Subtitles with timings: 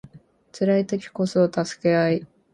[0.51, 2.27] 辛い時こそ助け合い